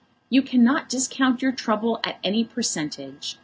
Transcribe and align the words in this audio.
You 0.31 0.41
cannot 0.41 0.89
discount 0.89 1.43
your 1.43 1.51
trouble 1.51 1.99
at 2.03 2.17
any 2.23 2.43
percentage. 2.43 3.37